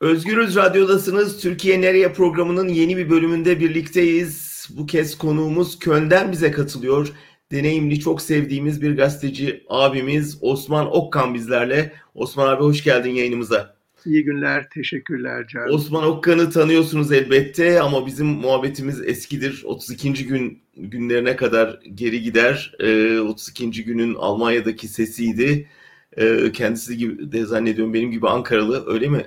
[0.00, 1.40] Özgürüz Radyo'dasınız.
[1.40, 4.68] Türkiye Nereye programının yeni bir bölümünde birlikteyiz.
[4.76, 7.12] Bu kez konuğumuz Köln'den bize katılıyor.
[7.52, 11.92] Deneyimli, çok sevdiğimiz bir gazeteci abimiz Osman Okkan bizlerle.
[12.14, 13.74] Osman abi hoş geldin yayınımıza.
[14.06, 15.74] İyi günler, teşekkürler Can.
[15.74, 19.62] Osman Okkan'ı tanıyorsunuz elbette ama bizim muhabbetimiz eskidir.
[19.64, 20.26] 32.
[20.26, 22.74] gün günlerine kadar geri gider.
[22.80, 23.84] Ee, 32.
[23.84, 25.68] günün Almanya'daki sesiydi.
[26.16, 29.26] Ee, kendisi gibi de zannediyorum benim gibi Ankaralı öyle mi?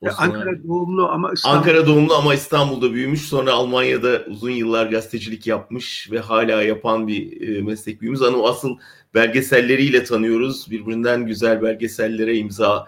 [0.00, 1.56] Osman Ankara doğumlu ama İstanbul...
[1.58, 3.22] Ankara doğumlu ama İstanbul'da büyümüş.
[3.22, 8.22] Sonra Almanya'da uzun yıllar gazetecilik yapmış ve hala yapan bir e, meslek büyüğümüz.
[8.22, 8.76] Ama asıl
[9.14, 10.70] belgeselleriyle tanıyoruz.
[10.70, 12.86] Birbirinden güzel belgesellere imza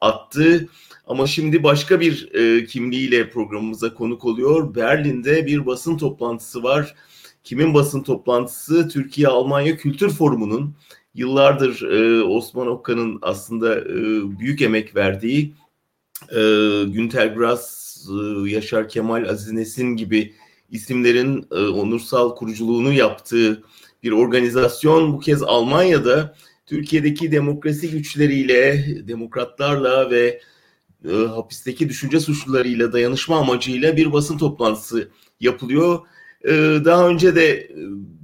[0.00, 0.68] attı.
[1.06, 4.74] Ama şimdi başka bir e, kimliğiyle programımıza konuk oluyor.
[4.74, 6.94] Berlin'de bir basın toplantısı var.
[7.44, 8.88] Kimin basın toplantısı?
[8.88, 10.74] Türkiye-Almanya Kültür Forumu'nun
[11.14, 13.94] yıllardır e, Osman Okkan'ın aslında e,
[14.38, 15.54] büyük emek verdiği
[16.30, 16.40] e,
[16.84, 20.34] Günter Grass, e, Yaşar Kemal, Aziz Nesin gibi
[20.70, 23.62] isimlerin e, onursal kuruculuğunu yaptığı
[24.02, 26.34] bir organizasyon bu kez Almanya'da
[26.66, 30.40] Türkiye'deki demokrasi güçleriyle, demokratlarla ve
[31.04, 35.08] e, hapisteki düşünce suçlularıyla dayanışma amacıyla bir basın toplantısı
[35.40, 35.98] yapılıyor.
[36.44, 36.50] E,
[36.84, 37.76] daha önce de e,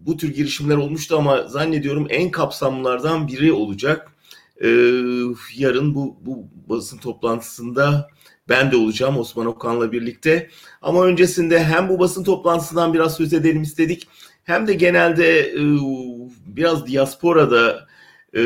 [0.06, 4.12] bu tür girişimler olmuştu ama zannediyorum en kapsamlılardan biri olacak.
[4.62, 4.68] E,
[5.56, 8.08] yarın bu, bu basın toplantısında
[8.48, 10.50] ben de olacağım Osman Okan'la birlikte.
[10.82, 14.08] Ama öncesinde hem bu basın toplantısından biraz söz edelim istedik.
[14.44, 15.62] Hem de genelde e,
[16.46, 17.86] biraz diasporada
[18.34, 18.42] e,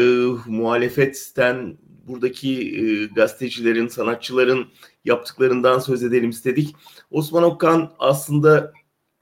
[0.46, 4.66] muhalefetten buradaki e, gazetecilerin, sanatçıların
[5.04, 6.76] yaptıklarından söz edelim istedik.
[7.10, 8.72] Osman Okan aslında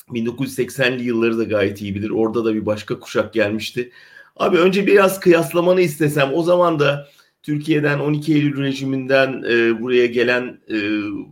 [0.09, 2.11] 1980'li yılları da gayet iyi bilir.
[2.11, 3.91] Orada da bir başka kuşak gelmişti.
[4.37, 7.09] Abi önce biraz kıyaslamanı istesem o zaman da
[7.43, 10.77] Türkiye'den 12 Eylül rejiminden e, buraya gelen e,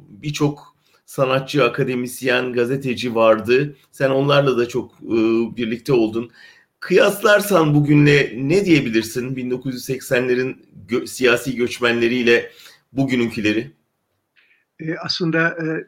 [0.08, 3.76] birçok sanatçı, akademisyen, gazeteci vardı.
[3.92, 5.16] Sen onlarla da çok e,
[5.56, 6.30] birlikte oldun.
[6.80, 10.56] Kıyaslarsan bugünle ne diyebilirsin 1980'lerin
[10.88, 12.50] gö- siyasi göçmenleriyle
[12.92, 13.70] bugününkileri?
[14.81, 15.87] E, aslında e,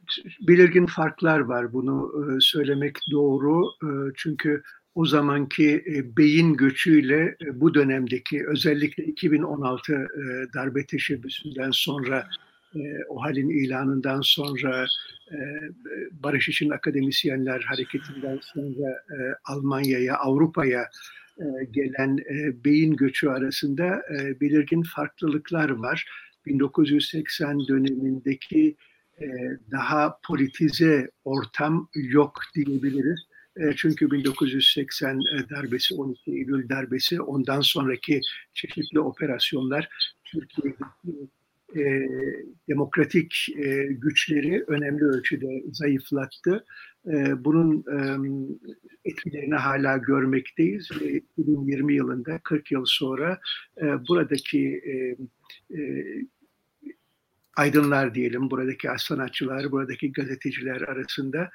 [0.48, 3.64] belirgin farklar var bunu e, söylemek doğru.
[3.82, 4.62] E, çünkü
[5.00, 9.98] o zamanki e, beyin göçüyle e, bu dönemdeki özellikle 2016 e,
[10.54, 12.28] darbe teşebbüsünden sonra
[13.08, 14.86] o halin ilanından sonra
[16.12, 19.02] Barış için Akademisyenler Hareketi'nden sonra
[19.44, 20.88] Almanya'ya, Avrupa'ya
[21.70, 22.18] gelen
[22.64, 24.02] beyin göçü arasında
[24.40, 26.04] belirgin farklılıklar var.
[26.46, 28.76] 1980 dönemindeki
[29.70, 33.29] daha politize ortam yok diyebiliriz.
[33.60, 38.20] E, çünkü 1980 e, darbesi, 12 Eylül darbesi, ondan sonraki
[38.54, 39.88] çeşitli operasyonlar
[40.24, 41.28] Türkiye'deki
[41.76, 42.08] e,
[42.68, 46.64] demokratik e, güçleri önemli ölçüde zayıflattı.
[47.06, 47.98] E, bunun e,
[49.04, 50.88] etkilerini hala görmekteyiz.
[51.02, 53.40] E, 2020 yılında 40 yıl sonra
[53.82, 54.92] e, buradaki e,
[55.80, 56.04] e,
[57.60, 61.50] aydınlar diyelim, buradaki sanatçılar, buradaki gazeteciler arasında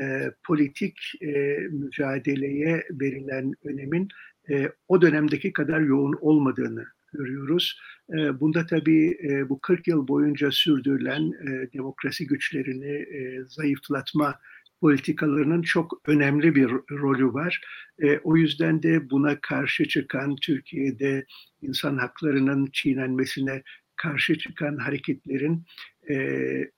[0.00, 4.08] e, politik e, mücadeleye verilen önemin
[4.50, 7.80] e, o dönemdeki kadar yoğun olmadığını görüyoruz.
[8.12, 14.34] E, bunda tabii e, bu 40 yıl boyunca sürdürülen e, demokrasi güçlerini e, zayıflatma
[14.80, 17.60] politikalarının çok önemli bir rolü var.
[18.02, 21.26] E, o yüzden de buna karşı çıkan Türkiye'de
[21.62, 23.62] insan haklarının çiğnenmesine
[23.98, 25.64] karşı çıkan hareketlerin
[26.10, 26.16] e,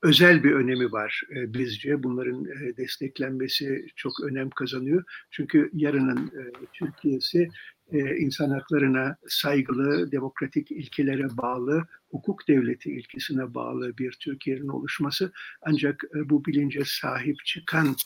[0.03, 2.03] özel bir önemi var e, bizce.
[2.03, 5.04] Bunların e, desteklenmesi çok önem kazanıyor.
[5.31, 6.42] Çünkü yarının e,
[6.72, 7.48] Türkiye'si
[7.92, 15.32] e, insan haklarına saygılı, demokratik ilkelere bağlı, hukuk devleti ilkesine bağlı bir Türkiye'nin oluşması
[15.62, 17.97] ancak e, bu bilince sahip çıkan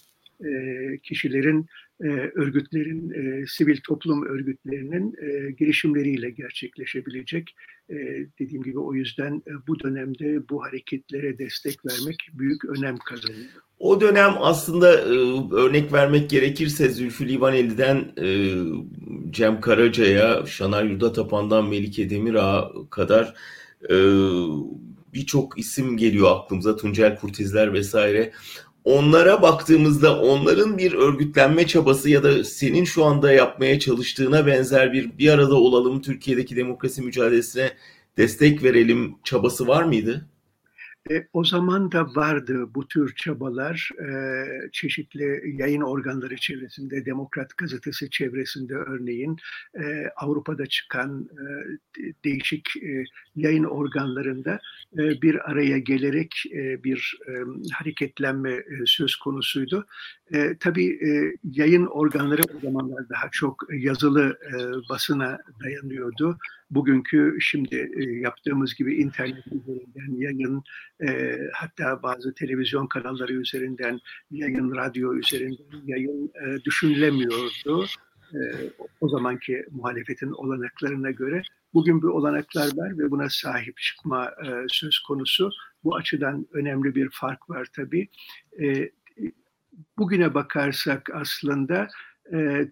[0.44, 1.66] e, kişilerin,
[2.00, 7.56] e, örgütlerin, e, sivil toplum örgütlerinin e, girişimleriyle gerçekleşebilecek.
[8.38, 13.50] Dediğim gibi o yüzden bu dönemde bu hareketlere destek vermek büyük önem kazanıyor.
[13.78, 15.04] O dönem aslında
[15.56, 18.12] örnek vermek gerekirse Zülfü Livaneli'den
[19.30, 23.34] Cem Karaca'ya, Şanar Yurdatapan'dan Melike Demirağ'a kadar
[25.14, 26.76] birçok isim geliyor aklımıza.
[26.76, 28.32] Tuncel Kurtizler vesaire.
[28.84, 35.18] Onlara baktığımızda onların bir örgütlenme çabası ya da senin şu anda yapmaya çalıştığına benzer bir
[35.18, 37.72] bir arada olalım Türkiye'deki demokrasi mücadelesine
[38.16, 40.28] destek verelim çabası var mıydı?
[41.10, 44.08] E, o zaman da vardı bu tür çabalar e,
[44.72, 49.36] çeşitli yayın organları çevresinde, Demokrat Gazetesi çevresinde örneğin
[49.74, 51.44] e, Avrupa'da çıkan e,
[52.24, 53.04] değişik e,
[53.36, 54.60] yayın organlarında
[54.98, 57.32] e, bir araya gelerek e, bir e,
[57.72, 59.86] hareketlenme e, söz konusuydu.
[60.32, 66.38] E, tabii e, yayın organları o zamanlar daha çok yazılı e, basına dayanıyordu.
[66.74, 70.62] Bugünkü şimdi e, yaptığımız gibi internet üzerinden yayın,
[71.08, 74.00] e, hatta bazı televizyon kanalları üzerinden
[74.30, 77.86] yayın, radyo üzerinden yayın e, düşünülemiyordu.
[78.34, 78.38] E,
[79.00, 81.42] o zamanki muhalefetin olanaklarına göre
[81.74, 84.30] bugün bir olanaklar var ve buna sahip çıkma
[84.68, 85.50] söz konusu.
[85.84, 88.08] Bu açıdan önemli bir fark var tabii.
[89.98, 91.88] Bugüne bakarsak aslında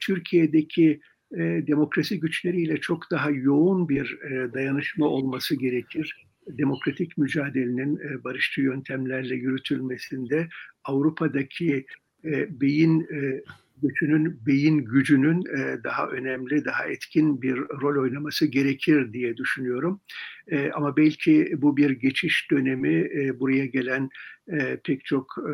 [0.00, 1.00] Türkiye'deki
[1.36, 6.26] e, demokrasi güçleriyle çok daha yoğun bir e, dayanışma olması gerekir.
[6.48, 10.48] Demokratik mücadelenin e, barışçı yöntemlerle yürütülmesinde
[10.84, 11.86] Avrupa'daki
[12.24, 13.42] e, beyin e,
[13.82, 20.00] göçünün, beyin gücünün e, daha önemli, daha etkin bir rol oynaması gerekir diye düşünüyorum.
[20.48, 24.08] E, ama belki bu bir geçiş dönemi, e, buraya gelen
[24.48, 25.52] e, pek çok e,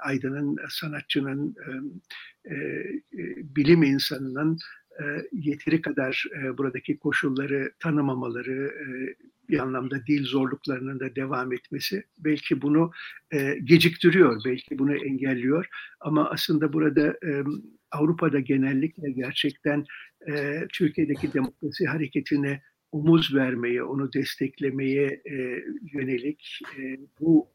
[0.00, 2.94] aydının, sanatçının, e, e,
[3.56, 4.58] bilim insanının
[5.32, 8.86] yeteri kadar e, buradaki koşulları tanımamaları, e,
[9.48, 12.90] bir anlamda dil zorluklarının da devam etmesi belki bunu
[13.64, 15.66] geciktiriyor, belki bunu engelliyor.
[16.00, 17.16] Ama aslında burada
[17.90, 19.84] Avrupa'da genellikle gerçekten
[20.72, 22.62] Türkiye'deki demokrasi hareketine
[22.92, 25.22] omuz vermeye, onu desteklemeye
[25.92, 26.60] yönelik
[27.20, 27.48] bu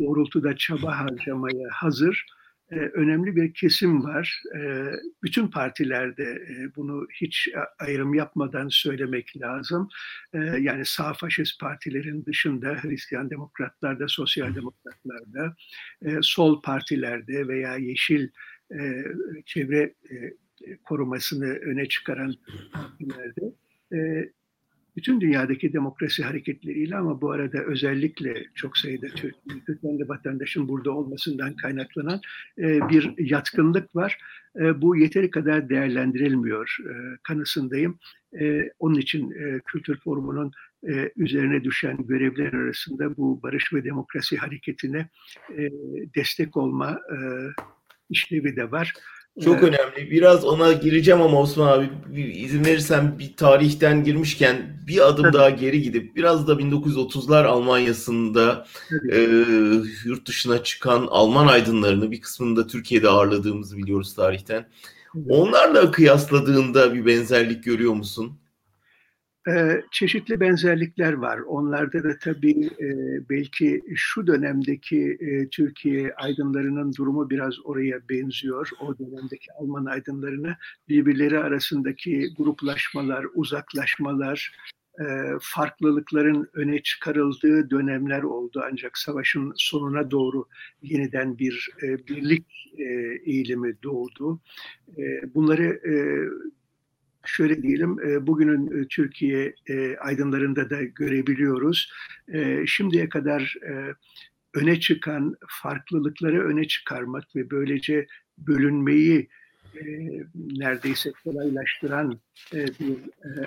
[0.00, 2.26] doğrultuda çaba harcamaya hazır
[2.70, 4.42] e, önemli bir kesim var.
[4.56, 4.90] E,
[5.22, 7.48] bütün partilerde e, bunu hiç
[7.78, 9.88] ayrım yapmadan söylemek lazım.
[10.34, 15.56] E, yani sağ faşist partilerin dışında Hristiyan demokratlarda, sosyal demokratlarda,
[16.04, 18.28] e, sol partilerde veya yeşil
[18.72, 19.04] e,
[19.44, 20.36] çevre e,
[20.84, 22.34] korumasını öne çıkaran
[22.72, 23.52] partilerde
[23.92, 24.30] e,
[24.96, 29.34] bütün dünyadaki demokrasi hareketleriyle ama bu arada özellikle çok sayıda Türk,
[29.66, 32.20] Türkmenli vatandaşın burada olmasından kaynaklanan
[32.58, 34.18] e, bir yatkınlık var.
[34.60, 37.98] E, bu yeteri kadar değerlendirilmiyor e, kanısındayım.
[38.40, 40.52] E, onun için e, Kültür Forumu'nun
[40.88, 45.08] e, üzerine düşen görevler arasında bu barış ve demokrasi hareketine
[45.58, 45.70] e,
[46.16, 47.16] destek olma e,
[48.10, 48.92] işlevi de var.
[49.44, 49.64] Çok evet.
[49.64, 50.10] önemli.
[50.10, 54.56] Biraz ona gireceğim ama Osman abi izin verirsen bir tarihten girmişken
[54.86, 55.32] bir adım Tabii.
[55.32, 58.66] daha geri gidip biraz da 1930'lar Almanya'sında
[59.12, 59.20] e,
[60.04, 64.68] yurt dışına çıkan Alman aydınlarını bir kısmını da Türkiye'de ağırladığımızı biliyoruz tarihten.
[65.28, 68.38] Onlarla kıyasladığında bir benzerlik görüyor musun?
[69.48, 71.38] Ee, çeşitli benzerlikler var.
[71.38, 72.88] Onlarda da tabii e,
[73.30, 78.70] belki şu dönemdeki e, Türkiye aydınlarının durumu biraz oraya benziyor.
[78.80, 80.56] O dönemdeki Alman aydınlarına
[80.88, 84.56] birbirleri arasındaki gruplaşmalar, uzaklaşmalar,
[85.00, 85.04] e,
[85.40, 88.62] farklılıkların öne çıkarıldığı dönemler oldu.
[88.72, 90.44] Ancak savaşın sonuna doğru
[90.82, 91.70] yeniden bir
[92.08, 92.46] birlik
[93.26, 94.40] eğilimi doğdu.
[95.34, 95.80] bunları
[97.26, 101.92] şöyle diyelim e, bugünün e, Türkiye e, aydınlarında da görebiliyoruz.
[102.66, 103.54] Şimdiye kadar
[104.54, 108.06] öne çıkan farklılıkları öne çıkarmak ve böylece
[108.38, 109.28] bölünmeyi
[110.34, 112.20] neredeyse kolaylaştıran
[112.52, 112.98] bir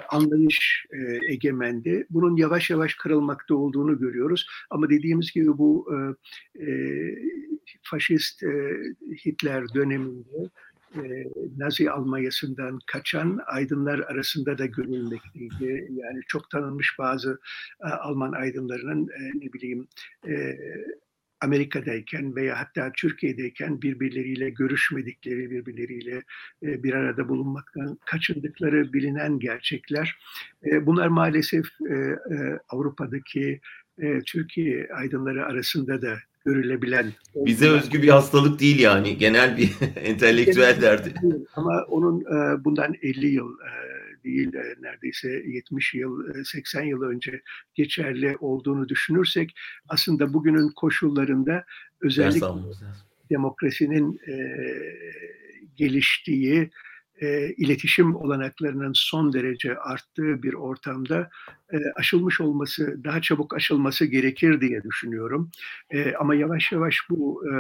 [0.10, 0.86] anlayış
[1.30, 2.08] egemendi.
[2.10, 4.48] Bunun yavaş yavaş kırılmakta olduğunu görüyoruz.
[4.70, 5.88] Ama dediğimiz gibi bu
[7.83, 8.44] faşist
[9.26, 10.50] Hitler döneminde
[10.96, 11.02] e,
[11.58, 15.88] Nazi Almanya'sından kaçan aydınlar arasında da görülmekteydi.
[15.92, 17.40] Yani çok tanınmış bazı
[17.84, 19.88] e, Alman aydınlarının e, ne bileyim
[20.28, 20.58] e,
[21.42, 26.24] Amerika'dayken veya hatta Türkiye'deyken birbirleriyle görüşmedikleri, birbirleriyle
[26.64, 30.18] e, bir arada bulunmaktan kaçındıkları bilinen gerçekler.
[30.66, 32.19] E, bunlar maalesef e,
[32.69, 33.62] Avrupa'daki
[34.26, 37.14] Türkiye aydınları arasında da görülebilen.
[37.36, 41.14] Bize özgü bir hastalık değil yani genel bir entelektüel derdi.
[41.56, 43.72] Ama onun e, bundan 50 yıl e,
[44.24, 47.42] değil e, neredeyse 70 yıl 80 yıl önce
[47.76, 49.56] geçerli olduğunu düşünürsek
[49.90, 51.64] aslında bugünün koşullarında
[52.02, 52.48] özellikle
[53.30, 54.19] demokrasinin
[55.78, 56.69] geliştiği
[57.21, 61.30] e, iletişim olanaklarının son derece arttığı bir ortamda
[61.73, 65.52] e, aşılmış olması, daha çabuk aşılması gerekir diye düşünüyorum.
[65.92, 67.52] E, ama yavaş yavaş bu e,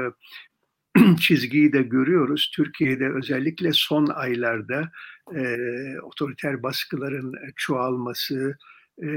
[1.19, 2.51] çizgiyi de görüyoruz.
[2.55, 4.91] Türkiye'de özellikle son aylarda
[5.35, 5.57] e,
[6.01, 8.57] otoriter baskıların çoğalması,
[9.01, 9.07] e,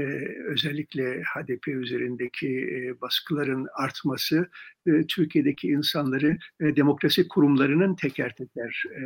[0.45, 4.49] özellikle HDP üzerindeki e, baskıların artması
[4.87, 9.01] e, Türkiye'deki insanları e, demokrasi kurumlarının teker teker e,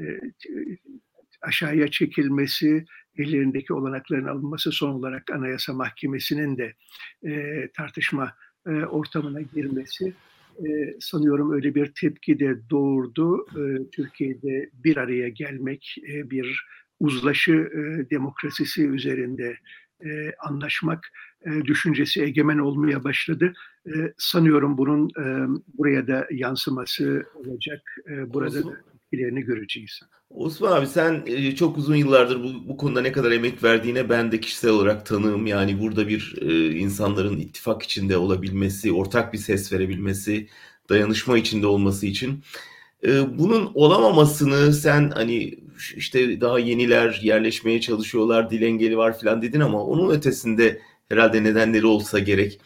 [0.00, 0.20] e,
[1.42, 2.84] aşağıya çekilmesi,
[3.18, 6.74] ellerindeki olanakların alınması son olarak Anayasa Mahkemesi'nin de
[7.26, 8.32] e, tartışma
[8.66, 10.12] e, ortamına girmesi
[10.66, 13.46] e, sanıyorum öyle bir tepki de doğurdu.
[13.50, 16.66] E, Türkiye'de bir araya gelmek, e, bir
[17.00, 19.56] uzlaşı e, demokrasisi üzerinde
[20.04, 21.12] e, anlaşmak
[21.46, 23.52] e, düşüncesi egemen olmaya başladı.
[23.86, 25.24] E, sanıyorum bunun e,
[25.78, 27.96] buraya da yansıması olacak.
[28.10, 30.00] E, burada da etkilerini göreceğiz.
[30.30, 34.32] Osman abi sen e, çok uzun yıllardır bu, bu konuda ne kadar emek verdiğine ben
[34.32, 35.46] de kişisel olarak tanığım.
[35.46, 40.48] Yani burada bir e, insanların ittifak içinde olabilmesi, ortak bir ses verebilmesi,
[40.88, 42.42] dayanışma içinde olması için.
[43.06, 45.58] E, bunun olamamasını sen hani
[45.96, 51.86] işte daha yeniler yerleşmeye çalışıyorlar, dil engeli var falan dedin ama onun ötesinde herhalde nedenleri
[51.86, 52.60] olsa gerek.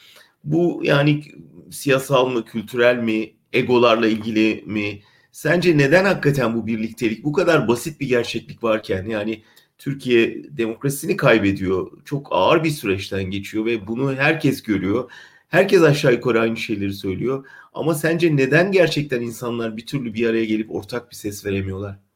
[0.44, 1.22] Bu yani
[1.70, 5.00] siyasal mı, kültürel mi, egolarla ilgili mi?
[5.32, 9.42] Sence neden hakikaten bu birliktelik bu kadar basit bir gerçeklik varken yani
[9.78, 12.04] Türkiye demokrasisini kaybediyor.
[12.04, 15.10] Çok ağır bir süreçten geçiyor ve bunu herkes görüyor.
[15.48, 17.46] Herkes aşağı yukarı aynı şeyleri söylüyor.
[17.74, 22.09] Ama sence neden gerçekten insanlar bir türlü bir araya gelip ortak bir ses veremiyorlar?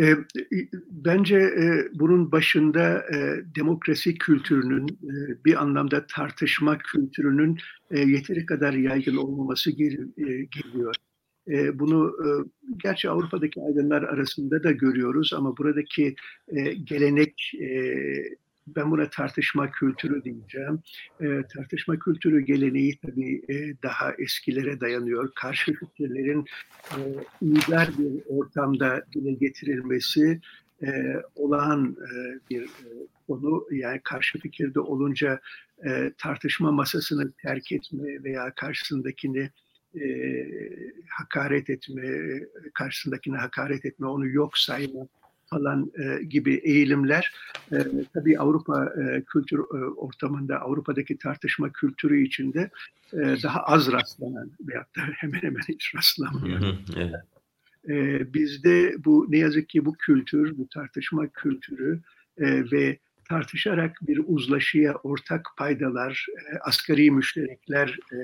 [0.00, 0.14] E,
[0.90, 7.58] bence e, bunun başında e, demokrasi kültürünün e, bir anlamda tartışma kültürünün
[7.90, 10.94] e, yeteri kadar yaygın olmaması gel, e, geliyor.
[11.48, 12.28] E, bunu e,
[12.82, 16.14] gerçi Avrupa'daki aydınlar arasında da görüyoruz ama buradaki
[16.48, 17.94] e, gelenek e,
[18.76, 20.80] ben buna tartışma kültürü diyeceğim.
[21.20, 25.32] E, tartışma kültürü geleneği tabii e, daha eskilere dayanıyor.
[25.34, 26.44] Karşı fikirlerin
[26.92, 26.98] e,
[27.98, 30.40] bir ortamda dile getirilmesi
[30.82, 32.88] e, olağan e, bir e,
[33.26, 33.66] konu.
[33.70, 35.40] Yani karşı fikirde olunca
[35.86, 39.50] e, tartışma masasını terk etme veya karşısındakini
[39.94, 40.04] e,
[41.08, 42.40] hakaret etme,
[42.74, 45.06] karşısındakine hakaret etme, onu yok sayma
[45.52, 47.34] falan e, gibi eğilimler
[47.72, 47.76] e,
[48.14, 52.70] tabii Avrupa e, kültür e, ortamında Avrupa'daki tartışma kültürü içinde
[53.12, 56.76] e, daha az rastlanan veyahut da hemen hemen hiç rastlanmıyor.
[56.96, 57.14] evet.
[57.88, 62.00] e, bizde bu ne yazık ki bu kültür, bu tartışma kültürü
[62.38, 68.16] e, ve tartışarak bir uzlaşıya ortak paydalar, e, asgari müşterekler e,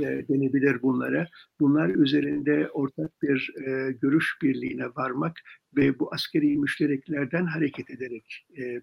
[0.00, 1.28] e, denebilir bunlara.
[1.60, 5.40] Bunlar üzerinde ortak bir e, görüş birliğine varmak
[5.76, 8.80] ve bu askeri müştereklerden hareket ederek e,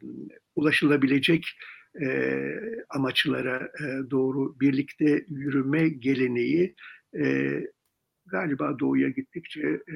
[0.55, 1.45] ulaşılabilecek
[2.01, 2.07] e,
[2.89, 6.75] amaçlara e, doğru birlikte yürüme geleneği
[7.23, 7.51] e,
[8.25, 9.95] galiba doğuya gittikçe e,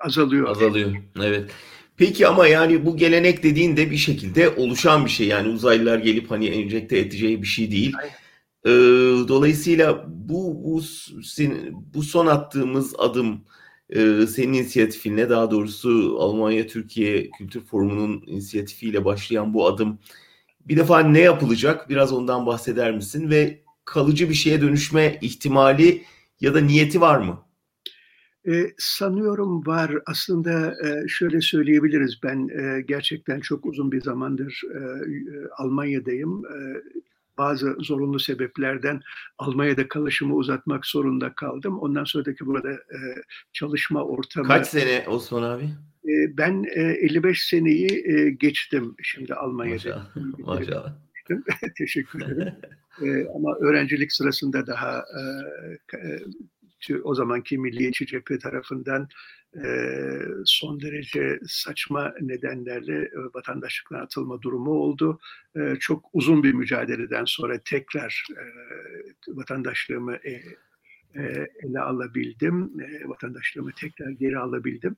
[0.00, 0.48] azalıyor.
[0.48, 1.50] Azalıyor, evet.
[1.96, 5.26] Peki ama yani bu gelenek dediğin de bir şekilde oluşan bir şey.
[5.26, 7.94] Yani uzaylılar gelip hani enjekte edeceği bir şey değil.
[8.64, 8.70] Ee,
[9.28, 10.82] dolayısıyla bu bu
[11.94, 13.44] bu son attığımız adım
[14.28, 19.98] senin inisiyatifinle daha doğrusu Almanya Türkiye Kültür Forumu'nun inisiyatifiyle başlayan bu adım
[20.68, 21.88] bir defa ne yapılacak?
[21.88, 26.02] Biraz ondan bahseder misin ve kalıcı bir şeye dönüşme ihtimali
[26.40, 27.44] ya da niyeti var mı?
[28.48, 29.92] E, sanıyorum var.
[30.06, 32.20] Aslında e, şöyle söyleyebiliriz.
[32.22, 34.80] Ben e, gerçekten çok uzun bir zamandır e,
[35.56, 36.44] Almanya'dayım.
[36.46, 36.58] E,
[37.38, 39.00] bazı zorunlu sebeplerden
[39.38, 41.78] Almanya'da kalışımı uzatmak zorunda kaldım.
[41.78, 42.98] Ondan sonraki burada e,
[43.52, 44.48] çalışma ortamı...
[44.48, 45.64] Kaç sene Osman abi?
[46.04, 49.74] E, ben e, 55 seneyi e, geçtim şimdi Almanya'da.
[49.74, 50.06] Maşallah.
[50.38, 50.94] Maşallah.
[51.78, 52.54] Teşekkür ederim.
[53.02, 55.04] e, ama öğrencilik sırasında daha
[56.88, 59.06] e, o zamanki Milliyetçi Cephe tarafından e,
[60.44, 65.20] son derece saçma nedenlerle vatandaşlıktan atılma durumu oldu.
[65.80, 68.26] Çok uzun bir mücadeleden sonra tekrar
[69.28, 70.42] vatandaşlığımı e,
[71.62, 72.72] ele alabildim.
[73.04, 74.96] Vatandaşlığımı tekrar geri alabildim.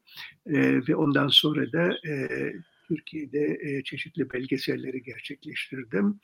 [0.88, 1.96] Ve ondan sonra da
[2.88, 6.20] Türkiye'de çeşitli belgeselleri gerçekleştirdim.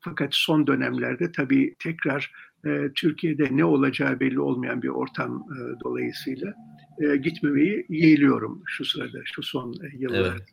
[0.00, 2.32] Fakat son dönemlerde tabii tekrar
[2.66, 6.54] e, Türkiye'de ne olacağı belli olmayan bir ortam e, dolayısıyla
[7.00, 10.28] e, gitmemeyi yeğliyorum şu sırada, şu son e, yıllarda.
[10.28, 10.48] Evet.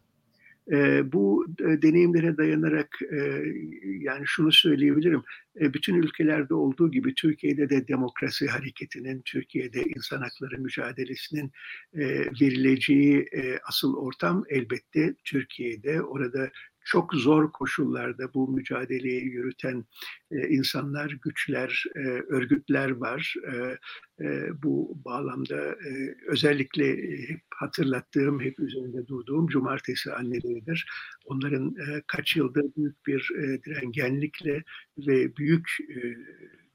[0.71, 3.43] E, bu e, deneyimlere dayanarak e,
[3.83, 5.23] yani şunu söyleyebilirim.
[5.61, 11.51] E, bütün ülkelerde olduğu gibi Türkiye'de de demokrasi hareketinin, Türkiye'de insan hakları mücadelesinin
[11.93, 12.05] e,
[12.41, 16.01] verileceği e, asıl ortam elbette Türkiye'de.
[16.01, 16.49] Orada
[16.87, 19.85] çok zor koşullarda bu mücadeleyi yürüten
[20.31, 23.33] e, insanlar, güçler, e, örgütler var.
[23.53, 23.77] E,
[24.25, 30.89] e, bu bağlamda e, özellikle hep hatırlattığım, hep üzerinde durduğum cumartesi anneleridir.
[31.25, 34.63] Onların e, kaç yıldır büyük bir e, direngenlikle
[34.97, 36.01] ve büyük e,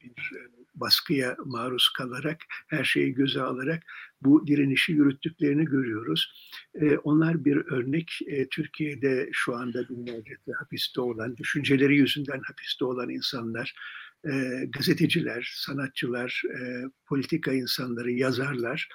[0.00, 0.32] bir
[0.74, 2.38] baskıya maruz kalarak,
[2.68, 3.82] her şeyi göze alarak
[4.24, 6.32] bu direnişi yürüttüklerini görüyoruz.
[6.74, 8.18] E, onlar bir örnek.
[8.26, 13.74] E, Türkiye'de şu anda binlerce hapiste olan, düşünceleri yüzünden hapiste olan insanlar,
[14.24, 14.30] e,
[14.72, 18.88] gazeteciler, sanatçılar, e, politika insanları, yazarlar.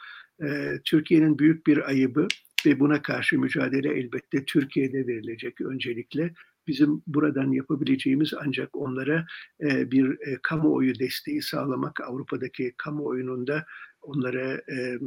[0.43, 2.27] E, Türkiye'nin büyük bir ayıbı
[2.65, 6.33] ve buna karşı mücadele elbette Türkiye'de verilecek öncelikle.
[6.67, 9.25] Bizim buradan yapabileceğimiz ancak onlara
[9.61, 13.65] e, bir e, kamuoyu desteği sağlamak, Avrupa'daki kamuoyunun da
[14.07, 14.97] onlara e,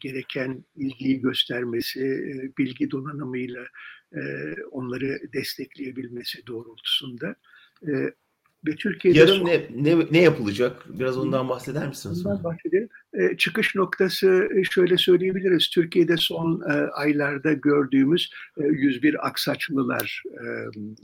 [0.00, 3.64] gereken ilgiyi göstermesi, e, bilgi donanımıyla
[4.12, 4.22] e,
[4.70, 7.36] onları destekleyebilmesi doğrultusunda.
[7.88, 7.92] E,
[8.66, 9.46] ve Türkiye'de Yarın son...
[9.46, 10.84] ne, ne, ne yapılacak?
[10.98, 12.26] Biraz ondan bahseder misiniz?
[12.26, 12.88] Ondan bahsedelim.
[13.14, 15.68] E, çıkış noktası e, şöyle söyleyebiliriz.
[15.70, 20.44] Türkiye'de son e, aylarda gördüğümüz e, 101 Aksaçlılar e,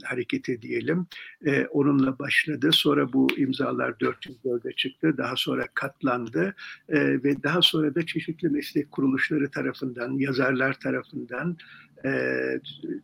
[0.03, 1.07] hareketi diyelim.
[1.45, 2.69] E, onunla başladı.
[2.71, 5.17] Sonra bu imzalar 404'e çıktı.
[5.17, 6.55] Daha sonra katlandı.
[6.89, 11.57] E, ve daha sonra da çeşitli meslek kuruluşları tarafından, yazarlar tarafından
[12.05, 12.11] e,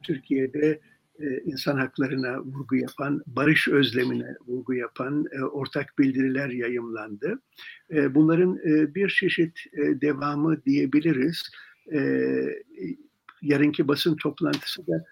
[0.03, 0.79] Türkiye'de
[1.45, 7.39] insan haklarına vurgu yapan, barış özlemine vurgu yapan e, ortak bildiriler yayımlandı.
[7.91, 8.57] E, bunların
[8.95, 11.51] bir çeşit devamı diyebiliriz.
[13.41, 15.05] Yarınki basın toplantısı da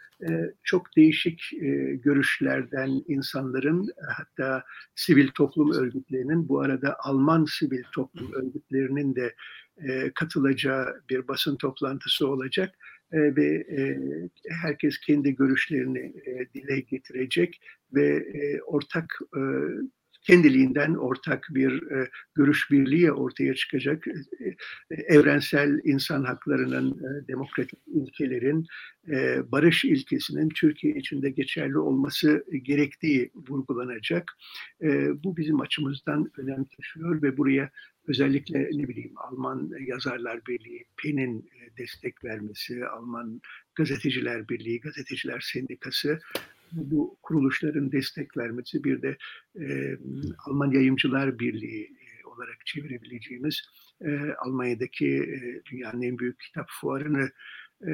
[0.64, 1.42] çok değişik
[2.04, 4.64] görüşlerden insanların hatta
[4.96, 9.36] sivil toplum örgütlerinin bu arada Alman sivil toplum örgütlerinin de
[10.16, 12.76] katılacağı bir basın toplantısı olacak
[13.14, 14.00] e, ve e,
[14.50, 17.62] herkes kendi görüşlerini e, dile getirecek
[17.94, 18.24] ve
[18.66, 19.20] ortak
[20.24, 24.08] kendiliğinden ortak bir e, görüş birliği ortaya çıkacak.
[24.08, 28.66] E, evrensel insan haklarının, e, demokratik ilkelerin,
[29.08, 34.32] e, barış ilkesinin Türkiye içinde geçerli olması gerektiği vurgulanacak.
[34.82, 37.70] E, bu bizim açımızdan önem taşıyor ve buraya
[38.08, 43.42] özellikle ne bileyim Alman Yazarlar Birliği, PEN'in e, destek vermesi, Alman
[43.76, 46.20] Gazeteciler Birliği, Gazeteciler Sendikası
[46.72, 49.18] bu kuruluşların destek vermesi bir de
[49.60, 49.98] e,
[50.48, 53.62] Alman Yayımcılar Birliği e, olarak çevirebileceğimiz
[54.02, 57.30] e, Almanya'daki e, dünyanın en büyük kitap fuarını
[57.88, 57.94] e,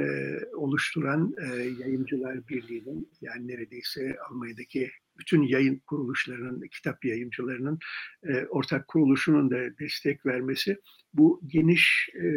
[0.55, 7.79] oluşturan e, Yayımcılar Birliği'nin yani neredeyse Almanya'daki bütün yayın kuruluşlarının, kitap yayıncılarının
[8.23, 10.77] e, ortak kuruluşunun da destek vermesi
[11.13, 12.27] bu geniş e,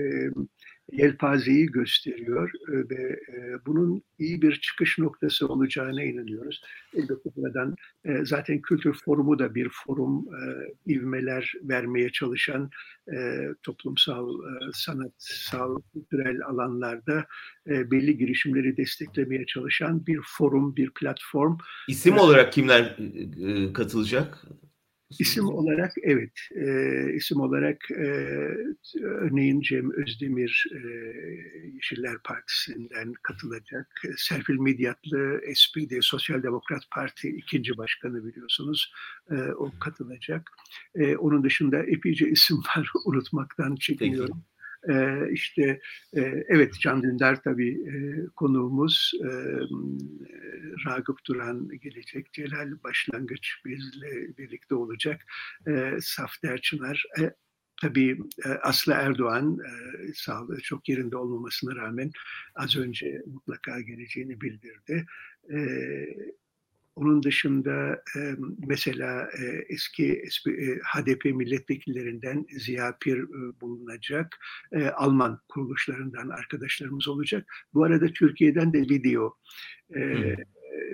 [0.93, 6.63] yelpazeyi gösteriyor e, ve e, bunun iyi bir çıkış noktası olacağına inanıyoruz.
[6.95, 10.27] Elbette buradan e, zaten kültür forumu da bir forum,
[10.87, 12.71] ivmeler vermeye çalışan
[13.63, 14.29] toplumsal,
[14.73, 17.27] sanatsal, kültürel alanlarda
[17.67, 21.59] belli girişimleri desteklemeye çalışan bir forum, bir platform.
[21.89, 22.97] İsim olarak kimler
[23.75, 24.45] katılacak?
[25.19, 26.67] İsim olarak evet, e,
[27.15, 28.07] isim olarak e,
[29.03, 30.79] örneğin Cem Özdemir e,
[31.75, 33.87] Yeşiller Partisi'nden katılacak.
[34.17, 38.93] Serpil Midyatlı SPD Sosyal Demokrat Parti ikinci başkanı biliyorsunuz.
[39.31, 40.51] E, o katılacak.
[40.95, 44.37] E, onun dışında epeyce isim var unutmaktan çekiniyorum.
[44.37, 44.52] Peki.
[44.89, 45.81] E, işte
[46.17, 49.31] e, evet Can Dündar tabii e, konuğumuz e,
[50.87, 52.33] Ragıp Duran gelecek.
[52.33, 55.21] Celal Başlangıç bizle birlikte olacak.
[55.67, 57.31] E, Safter Çınar e,
[57.83, 59.73] Tabii e, Aslı Erdoğan e,
[60.15, 62.11] sağlığı çok yerinde olmamasına rağmen
[62.55, 65.07] az önce mutlaka geleceğini bildirdi.
[66.95, 68.21] Onun dışında e,
[68.67, 70.13] mesela e, eski
[70.49, 74.39] e, HDP milletvekillerinden Ziya Pir e, bulunacak.
[74.73, 77.47] E, Alman kuruluşlarından arkadaşlarımız olacak.
[77.75, 79.37] Bu arada Türkiye'den de video
[79.95, 80.35] e, hmm.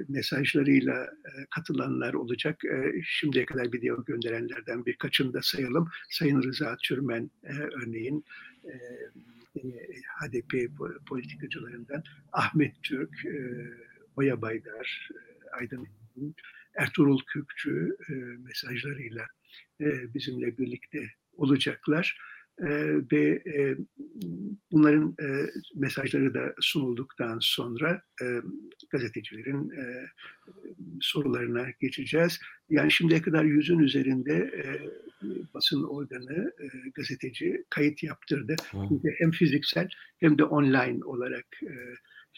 [0.08, 1.08] mesajlarıyla
[1.50, 2.60] katılanlar olacak.
[3.04, 5.88] Şimdiye kadar video gönderenlerden birkaçını da sayalım.
[6.10, 7.30] Sayın Rıza Türmen
[7.82, 8.24] örneğin
[10.20, 10.70] HDP
[11.06, 13.10] politikacılarından Ahmet Türk,
[14.16, 15.08] Oya Baydar,
[15.58, 15.86] Aydın
[16.76, 19.26] Ertuğrul Kükçü e, mesajlarıyla
[19.80, 22.18] e, bizimle birlikte olacaklar.
[22.58, 22.68] E,
[23.12, 23.76] ve e,
[24.72, 25.26] bunların e,
[25.74, 28.26] mesajları da sunulduktan sonra e,
[28.90, 30.06] gazetecilerin e,
[31.00, 32.40] sorularına geçeceğiz.
[32.70, 34.64] Yani şimdiye kadar yüzün üzerinde e,
[35.54, 38.56] basın organı, e, gazeteci kayıt yaptırdı.
[38.88, 39.88] Çünkü hem fiziksel
[40.20, 41.74] hem de online olarak e,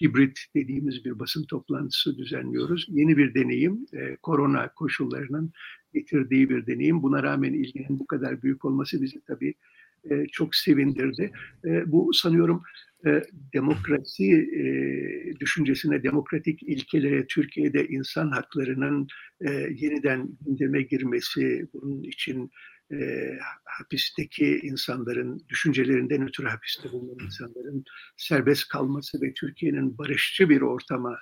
[0.01, 2.87] hibrit dediğimiz bir basın toplantısı düzenliyoruz.
[2.89, 5.53] Yeni bir deneyim, e, korona koşullarının
[5.95, 7.03] getirdiği bir deneyim.
[7.03, 9.55] Buna rağmen ilginin bu kadar büyük olması bizi tabii
[10.11, 11.33] e, çok sevindirdi.
[11.65, 12.63] E, bu sanıyorum
[13.07, 13.23] e,
[13.55, 14.65] demokrasi e,
[15.41, 19.09] düşüncesine, demokratik ilkelere, Türkiye'de insan haklarının
[19.41, 22.51] e, yeniden gündeme girmesi, bunun için
[22.93, 27.85] e, hapisteki insanların, düşüncelerinden ötürü hapiste bulunan insanların
[28.17, 31.19] serbest kalması ve Türkiye'nin barışçı bir ortama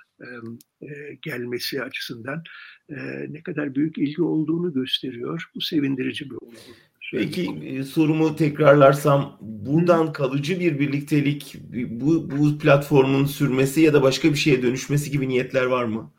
[0.81, 0.87] e,
[1.21, 2.43] gelmesi açısından
[2.89, 2.95] e,
[3.29, 5.49] ne kadar büyük ilgi olduğunu gösteriyor.
[5.55, 6.55] Bu sevindirici bir olgu.
[7.11, 11.55] Peki e, sorumu tekrarlarsam buradan kalıcı bir birliktelik
[11.89, 16.11] bu, bu platformun sürmesi ya da başka bir şeye dönüşmesi gibi niyetler var mı?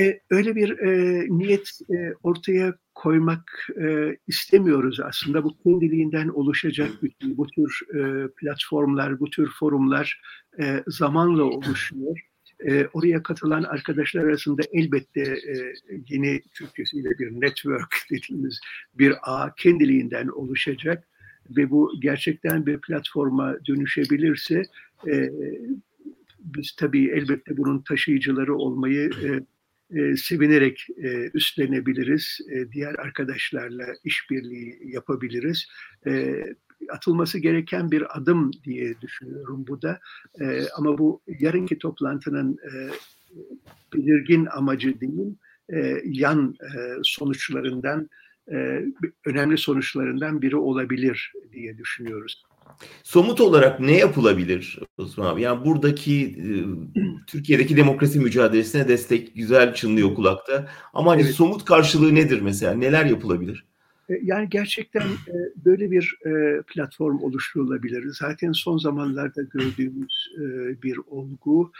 [0.00, 5.44] E, öyle bir e, niyet e, ortaya koymak e, istemiyoruz aslında.
[5.44, 10.20] Bu kendiliğinden oluşacak bütün bu tür e, platformlar, bu tür forumlar
[10.60, 12.31] e, zamanla oluşuyor.
[12.66, 15.74] E, oraya katılan arkadaşlar arasında elbette e,
[16.08, 18.60] yeni Türkçesiyle bir network dediğimiz
[18.94, 21.04] bir ağ kendiliğinden oluşacak
[21.56, 24.62] ve bu gerçekten bir platforma dönüşebilirse
[25.06, 25.30] e,
[26.38, 29.40] biz tabii elbette bunun taşıyıcıları olmayı e,
[29.92, 32.38] e, sevinerek e, üstlenebiliriz.
[32.50, 35.66] E, diğer arkadaşlarla işbirliği yapabiliriz.
[36.06, 36.44] E,
[36.92, 40.00] atılması gereken bir adım diye düşünüyorum bu da.
[40.40, 42.90] E, ama bu yarınki toplantının e,
[43.94, 45.34] belirgin amacı değil,
[45.72, 48.08] e, yan e, sonuçlarından,
[48.52, 48.84] e,
[49.26, 52.42] önemli sonuçlarından biri olabilir diye düşünüyoruz.
[53.02, 55.42] Somut olarak ne yapılabilir Osman abi?
[55.42, 56.46] Yani buradaki e,
[57.26, 60.68] Türkiye'deki demokrasi mücadelesine destek güzel çınlıyor kulakta.
[60.92, 61.34] Ama hani evet.
[61.34, 62.74] somut karşılığı nedir mesela?
[62.74, 63.71] Neler yapılabilir?
[64.08, 65.34] E, yani gerçekten e,
[65.64, 68.12] böyle bir e, platform oluşturulabilir.
[68.20, 70.32] Zaten son zamanlarda gördüğümüz
[70.82, 71.72] bir olgu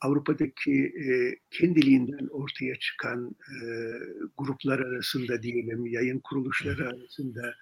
[0.00, 0.92] Avrupa'daki
[1.50, 3.36] kendiliğinden ortaya çıkan
[4.38, 7.54] gruplar arasında diyelim, yayın kuruluşları arasında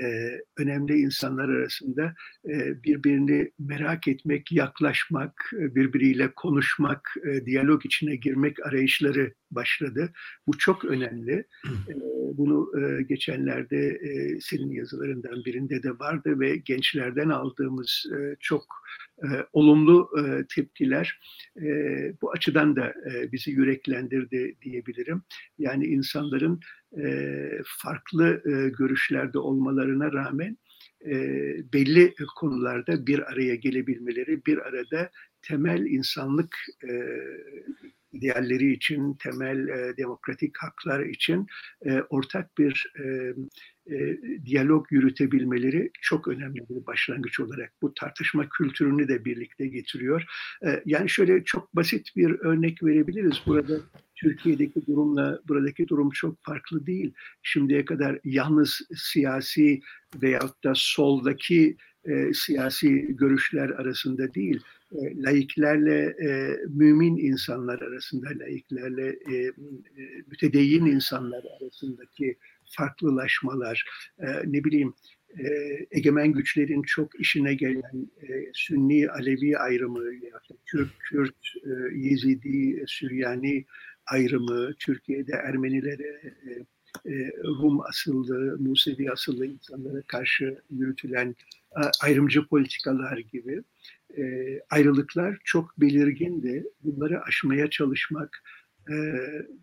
[0.00, 2.14] e, önemli insanlar arasında
[2.48, 10.12] e, birbirini merak etmek, yaklaşmak, birbiriyle konuşmak, e, diyalog içine girmek arayışları başladı.
[10.46, 11.44] Bu çok önemli.
[11.88, 11.94] E,
[12.38, 18.64] bunu e, geçenlerde e, senin yazılarından birinde de vardı ve gençlerden aldığımız e, çok
[19.52, 20.10] olumlu
[20.54, 21.20] tepkiler
[22.22, 22.94] bu açıdan da
[23.32, 25.22] bizi yüreklendirdi diyebilirim.
[25.58, 26.60] Yani insanların
[27.64, 28.42] farklı
[28.78, 30.56] görüşlerde olmalarına rağmen
[31.06, 31.14] e,
[31.72, 35.10] belli konularda bir araya gelebilmeleri, bir arada
[35.42, 36.90] temel insanlık e,
[38.12, 41.46] idealleri için, temel e, demokratik haklar için
[41.86, 43.34] e, ortak bir e,
[43.94, 47.72] e, diyalog yürütebilmeleri çok önemli bir başlangıç olarak.
[47.82, 50.24] Bu tartışma kültürünü de birlikte getiriyor.
[50.66, 53.42] E, yani şöyle çok basit bir örnek verebiliriz.
[53.46, 53.80] Burada
[54.14, 57.12] Türkiye'deki durumla buradaki durum çok farklı değil.
[57.42, 59.80] Şimdiye kadar yalnız siyasi
[60.22, 69.08] veyahut da soldaki e, siyasi görüşler arasında değil, e, laiklerle e, mümin insanlar arasında, laiklerle
[69.08, 69.52] e, e,
[70.26, 72.36] mütedeyyin insanlar arasındaki
[72.76, 73.84] farklılaşmalar,
[74.18, 74.94] e, ne bileyim
[75.90, 80.04] egemen güçlerin çok işine gelen e, Sünni Alevi ayrımı,
[80.66, 83.64] Türk, Kürt, e, Yezidi, Süryani
[84.06, 86.34] ayrımı, Türkiye'de Ermenilere,
[87.44, 91.36] Rum asıllı, Musevi asıllı insanlara karşı yürütülen
[92.02, 93.62] ayrımcı politikalar gibi
[94.18, 96.64] e, ayrılıklar çok belirgindi.
[96.84, 98.42] Bunları aşmaya çalışmak,
[98.90, 98.94] e,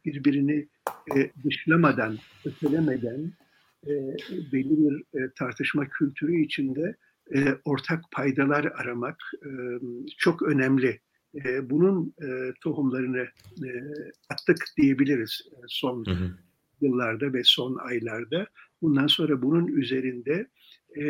[0.05, 0.67] birbirini
[1.15, 3.33] e, dışlamadan, ötelemeden
[3.87, 3.91] e,
[4.51, 6.95] belli bir e, tartışma kültürü içinde
[7.35, 9.49] e, ortak paydalar aramak e,
[10.17, 10.99] çok önemli.
[11.35, 13.27] E, bunun e, tohumlarını
[13.65, 13.69] e,
[14.29, 16.31] attık diyebiliriz e, son hı hı.
[16.81, 18.47] yıllarda ve son aylarda.
[18.81, 20.47] Bundan sonra bunun üzerinde
[20.97, 21.03] e,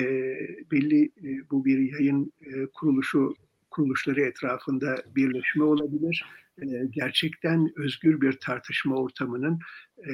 [0.72, 3.34] belli e, bu bir yayın e, kuruluşu
[3.72, 6.26] kuruluşları etrafında birleşme olabilir.
[6.62, 9.60] E, gerçekten özgür bir tartışma ortamının
[9.98, 10.14] e,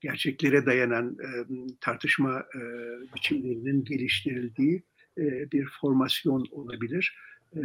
[0.00, 1.28] gerçeklere dayanan e,
[1.80, 2.60] tartışma e,
[3.16, 4.82] biçimlerinin geliştirildiği
[5.18, 7.16] e, bir formasyon olabilir.
[7.56, 7.62] E,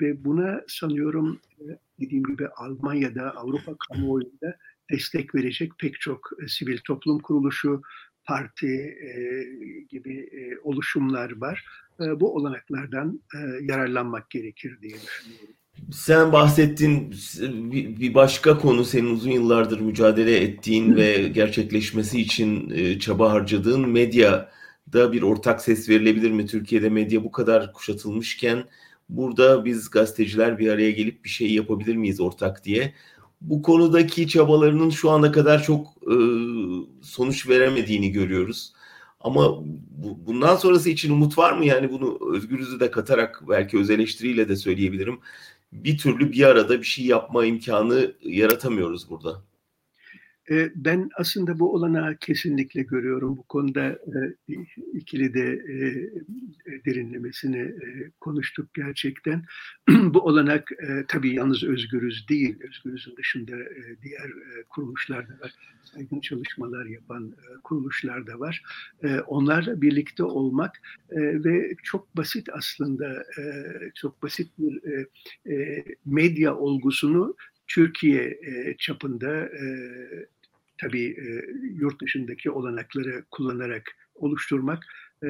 [0.00, 1.64] ve buna sanıyorum e,
[2.00, 4.56] dediğim gibi Almanya'da, Avrupa kamuoyunda
[4.90, 7.82] destek verecek pek çok e, sivil toplum kuruluşu,
[8.24, 9.44] parti e,
[9.88, 11.64] gibi e, oluşumlar var.
[12.00, 15.54] E, bu olanaklardan e, yararlanmak gerekir diye düşünüyorum.
[15.92, 17.14] Sen bahsettin
[18.00, 24.50] bir başka konu senin uzun yıllardır mücadele ettiğin ve gerçekleşmesi için çaba harcadığın medya
[24.92, 26.46] da bir ortak ses verilebilir mi?
[26.46, 28.64] Türkiye'de medya bu kadar kuşatılmışken
[29.08, 32.94] burada biz gazeteciler bir araya gelip bir şey yapabilir miyiz ortak diye.
[33.40, 36.14] Bu konudaki çabalarının şu ana kadar çok e,
[37.02, 38.72] sonuç veremediğini görüyoruz.
[39.20, 41.64] Ama bu, bundan sonrası için umut var mı?
[41.64, 45.20] Yani bunu Özgürüz'ü de katarak belki öz eleştiriyle de söyleyebilirim.
[45.72, 49.42] Bir türlü bir arada bir şey yapma imkanı yaratamıyoruz burada.
[50.52, 53.36] E, ben aslında bu olanağı kesinlikle görüyorum.
[53.36, 54.18] Bu konuda e,
[54.92, 55.78] ikili de e,
[56.86, 57.72] derinlemesine
[58.20, 59.44] konuştuk gerçekten.
[59.88, 60.70] bu olanak
[61.08, 62.56] tabii yalnız Özgürüz değil.
[62.68, 63.52] Özgürüz'ün dışında
[64.02, 64.30] diğer
[64.68, 65.54] kuruluşlar da var.
[65.84, 67.34] Saygın çalışmalar yapan
[67.64, 68.62] kuruluşlar da var.
[69.26, 73.24] Onlarla birlikte olmak ve çok basit aslında
[73.94, 74.80] çok basit bir
[76.04, 77.36] medya olgusunu
[77.66, 78.40] Türkiye
[78.78, 79.48] çapında
[80.82, 83.82] tabii e, yurt dışındaki olanakları kullanarak
[84.14, 84.84] oluşturmak
[85.24, 85.28] e,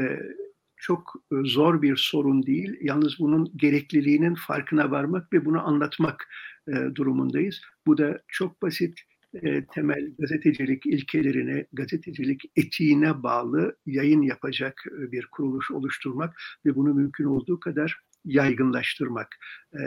[0.76, 2.76] çok e, zor bir sorun değil.
[2.80, 6.28] Yalnız bunun gerekliliğinin farkına varmak ve bunu anlatmak
[6.94, 7.60] durumundayız.
[7.86, 9.00] Bu da çok basit
[9.74, 16.36] temel gazetecilik ilkelerine, gazetecilik etiğine bağlı yayın yapacak bir kuruluş oluşturmak
[16.66, 19.28] ve bunu mümkün olduğu kadar yaygınlaştırmak.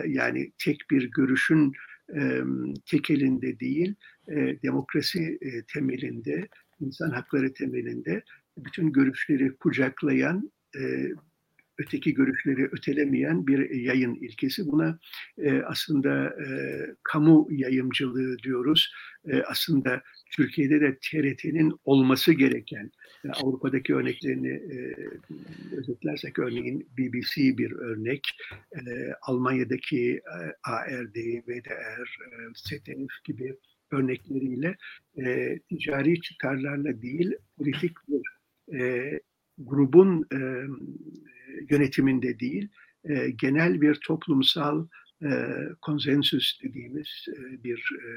[0.08, 1.74] Yani tek bir görüşün
[2.16, 2.42] e,
[2.86, 3.96] tek elinde değil,
[4.64, 5.40] demokrasi
[5.74, 6.48] temelinde,
[6.80, 8.24] insan hakları temelinde
[8.58, 10.52] bütün görüşleri kucaklayan,
[11.78, 14.68] öteki görüşleri ötelemeyen bir yayın ilkesi.
[14.68, 15.00] Buna
[15.66, 16.36] aslında
[17.04, 18.94] kamu yayımcılığı diyoruz.
[19.48, 22.92] Aslında Türkiye'de de TRT'nin olması gereken,
[23.30, 24.96] Avrupa'daki örneklerini e,
[25.76, 28.28] özetlersek örneğin BBC bir örnek,
[28.74, 28.80] e,
[29.22, 31.16] Almanya'daki e, ARD,
[31.48, 33.56] VDR, e, ZDF gibi
[33.92, 34.76] örnekleriyle
[35.18, 38.22] e, ticari çıkarlarla değil, politik bir
[38.80, 39.20] e,
[39.58, 40.38] grubun e,
[41.70, 42.70] yönetiminde değil,
[43.04, 44.88] e, genel bir toplumsal
[45.24, 45.30] e,
[45.82, 48.08] konsensüs dediğimiz e, bir e,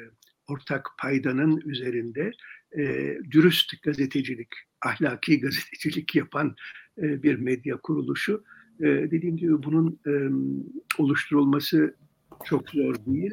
[0.47, 2.33] ortak paydanın üzerinde
[2.79, 2.83] e,
[3.31, 4.49] dürüst gazetecilik,
[4.83, 6.57] ahlaki gazetecilik yapan
[6.99, 8.45] e, bir medya kuruluşu.
[8.81, 10.13] E, dediğim gibi bunun e,
[10.99, 11.95] oluşturulması
[12.45, 13.33] çok zor değil.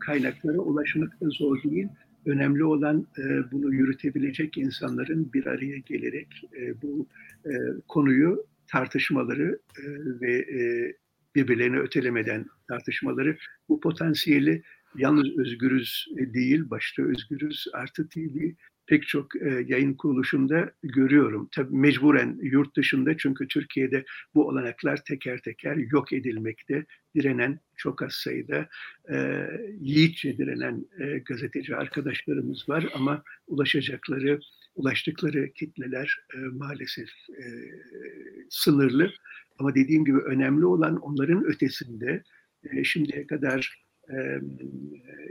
[0.00, 1.88] Kaynaklara ulaşmak da zor değil.
[2.26, 7.06] Önemli olan e, bunu yürütebilecek insanların bir araya gelerek e, bu
[7.46, 7.52] e,
[7.88, 9.84] konuyu tartışmaları e,
[10.20, 10.92] ve e,
[11.34, 13.36] birbirlerini ötelemeden tartışmaları
[13.68, 14.62] bu potansiyeli
[14.96, 18.36] yalnız Özgürüz değil, başta Özgürüz Artı TV
[18.86, 21.48] pek çok e, yayın kuruluşunda görüyorum.
[21.52, 26.86] Tabii mecburen yurt dışında çünkü Türkiye'de bu olanaklar teker teker yok edilmekte.
[27.14, 28.68] Direnen çok az sayıda
[29.12, 29.46] e,
[29.80, 34.40] yiğitçe direnen e, gazeteci arkadaşlarımız var ama ulaşacakları,
[34.74, 37.44] ulaştıkları kitleler e, maalesef e,
[38.50, 39.12] sınırlı.
[39.58, 42.22] Ama dediğim gibi önemli olan onların ötesinde
[42.64, 43.83] e, şimdiye kadar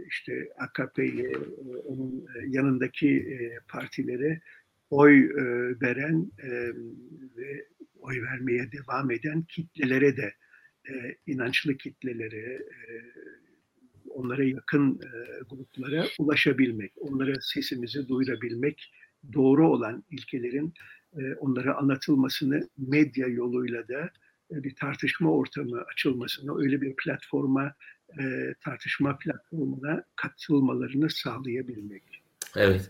[0.07, 1.33] işte AKP'ye,
[1.85, 4.41] onun yanındaki partilere
[4.89, 5.29] oy
[5.81, 6.31] veren
[7.37, 7.67] ve
[7.99, 10.33] oy vermeye devam eden kitlelere de
[11.27, 12.61] inançlı kitlelere,
[14.09, 14.99] onlara yakın
[15.49, 18.93] gruplara ulaşabilmek, onlara sesimizi duyurabilmek,
[19.33, 20.73] doğru olan ilkelerin
[21.39, 24.11] onlara anlatılmasını medya yoluyla da
[24.51, 27.73] bir tartışma ortamı açılmasını, öyle bir platforma
[28.19, 32.03] e, tartışma platformuna katılmalarını sağlayabilmek.
[32.55, 32.89] Evet.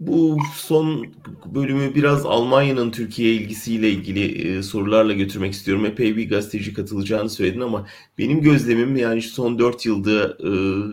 [0.00, 1.06] Bu son
[1.54, 5.86] bölümü biraz Almanya'nın Türkiye ilgisiyle ilgili e, sorularla götürmek istiyorum.
[5.86, 7.86] Epey bir gazeteci katılacağını söyledin ama
[8.18, 10.50] benim gözlemim yani şu son dört yılda e,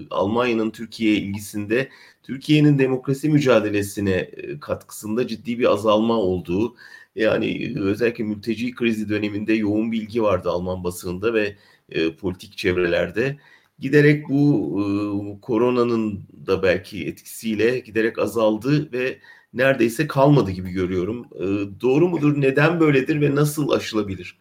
[0.10, 1.90] Almanya'nın Türkiye ilgisinde
[2.24, 6.76] Türkiye'nin demokrasi mücadelesine e, katkısında ciddi bir azalma olduğu
[7.16, 11.56] yani özellikle mülteci krizi döneminde yoğun bilgi vardı Alman basınında ve
[11.90, 13.38] e, politik çevrelerde
[13.80, 19.20] giderek bu e, koronanın da belki etkisiyle giderek azaldı ve
[19.54, 21.26] neredeyse kalmadı gibi görüyorum.
[21.36, 21.46] E,
[21.82, 22.42] doğru mudur?
[22.42, 24.38] Neden böyledir ve nasıl aşılabilir?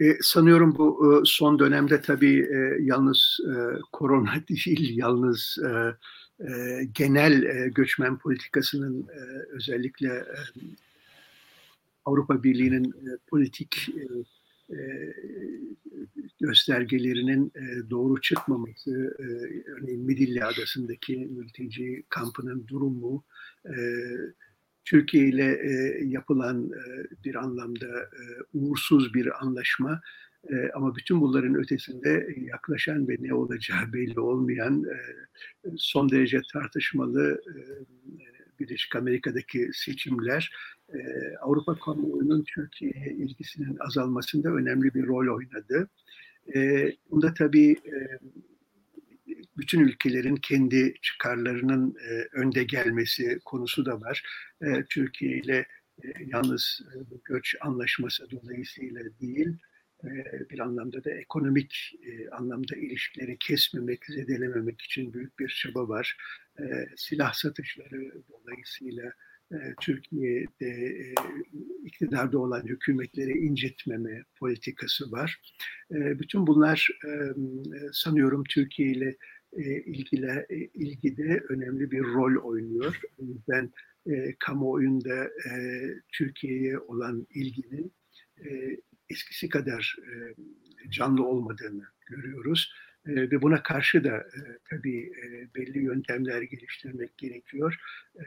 [0.00, 3.52] E, sanıyorum bu e, son dönemde tabii e, yalnız e,
[3.92, 5.70] korona değil, yalnız e,
[6.44, 9.20] e, genel e, göçmen politikasının e,
[9.50, 10.36] özellikle e,
[12.04, 14.04] Avrupa Birliği'nin e, politik e,
[16.40, 19.24] göstergelerinin e, doğru çıkmaması, e,
[19.70, 23.24] örneğin Midilli Adası'ndaki mülteci kampının durumu,
[23.66, 23.76] e,
[24.84, 30.00] Türkiye ile e, yapılan e, bir anlamda e, uğursuz bir anlaşma
[30.50, 34.98] e, ama bütün bunların ötesinde yaklaşan ve ne olacağı belli olmayan e,
[35.76, 37.60] son derece tartışmalı e,
[38.60, 40.52] Birleşik Amerika'daki seçimler
[40.94, 40.98] e,
[41.40, 45.90] Avrupa kamuoyunun Türkiye'ye ilgisinin azalmasında önemli bir rol oynadı.
[46.54, 48.18] E, bunda tabii e,
[49.56, 54.22] bütün ülkelerin kendi çıkarlarının e, önde gelmesi konusu da var.
[54.62, 55.66] E, Türkiye ile
[56.04, 59.56] e, yalnız e, göç anlaşması dolayısıyla değil,
[60.04, 60.08] e,
[60.50, 66.16] bir anlamda da ekonomik e, anlamda ilişkileri kesmemek, zedelememek için büyük bir çaba var.
[66.60, 69.12] E, silah satışları dolayısıyla
[69.52, 71.14] e, Türkiye'de e,
[71.84, 75.40] iktidarda olan hükümetleri incitmeme politikası var.
[75.90, 76.88] E, bütün bunlar
[77.92, 79.16] sanıyorum Türkiye ile
[79.86, 83.00] ilgile, ilgide önemli bir rol oynuyor.
[83.18, 83.72] O yüzden
[84.38, 85.30] kamuoyunda
[86.12, 87.92] Türkiye'ye olan ilginin
[89.10, 89.96] eskisi kadar
[90.90, 92.72] canlı olmadığını görüyoruz.
[93.08, 94.40] E, ve buna karşı da e,
[94.70, 97.76] tabii e, belli yöntemler geliştirmek gerekiyor.
[98.16, 98.24] E,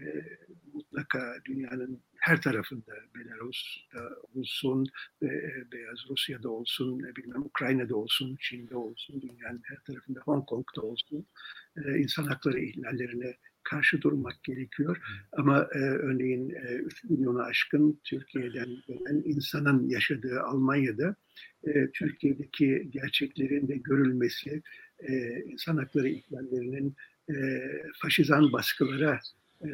[0.74, 4.00] mutlaka dünyanın her tarafında Belarus'ta
[4.34, 4.86] olsun,
[5.24, 5.28] e,
[5.72, 11.28] Beyaz Rusya'da olsun, ne bilmem Ukrayna'da olsun, Çin'de olsun, dünyanın her tarafında, Hong Kong'da olsun
[11.86, 14.97] e, insan hakları ihlallerine karşı durmak gerekiyor.
[15.32, 21.15] Ama e, örneğin e, 3 milyonu aşkın Türkiye'den gelen insanın yaşadığı Almanya'da
[21.63, 24.62] e, Türkiye'deki gerçeklerin de görülmesi,
[25.00, 26.95] e, insan hakları ihlallerinin
[27.30, 27.36] e,
[28.02, 29.19] faşizan baskılara
[29.62, 29.69] e,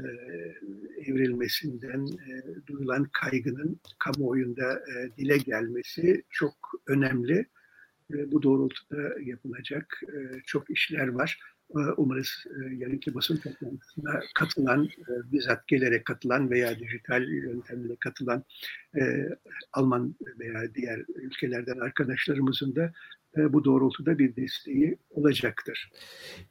[1.05, 6.55] evrilmesinden e, duyulan kaygının kamuoyunda e, dile gelmesi çok
[6.87, 7.45] önemli.
[8.13, 11.39] E, bu doğrultuda yapılacak e, çok işler var.
[11.75, 18.43] E, umarız e, yarınki basın toplantısına katılan, e, bizzat gelerek katılan veya dijital yöntemle katılan
[19.73, 22.91] Alman veya diğer ülkelerden arkadaşlarımızın da
[23.37, 25.89] bu doğrultuda bir desteği olacaktır.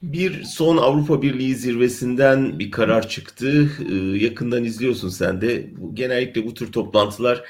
[0.02, 3.70] Bir son Avrupa Birliği zirvesinden bir karar çıktı.
[4.14, 5.70] Yakından izliyorsun sen de.
[5.94, 7.44] Genellikle bu tür toplantılar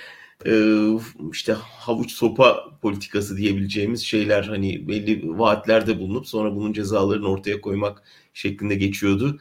[1.32, 8.02] işte havuç sopa politikası diyebileceğimiz şeyler hani belli vaatlerde bulunup sonra bunun cezalarını ortaya koymak
[8.34, 9.40] şeklinde geçiyordu.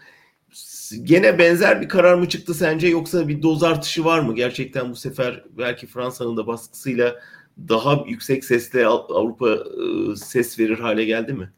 [1.04, 4.36] Gene benzer bir karar mı çıktı sence yoksa bir doz artışı var mı?
[4.36, 7.16] Gerçekten bu sefer belki Fransa'nın da baskısıyla
[7.58, 9.58] daha yüksek sesle Avrupa
[10.16, 11.54] ses verir hale geldi mi?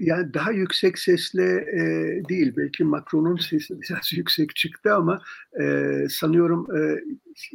[0.00, 1.80] Yani daha yüksek sesle e,
[2.28, 5.22] değil belki Macron'un sesi biraz yüksek çıktı ama
[5.60, 7.00] e, sanıyorum e,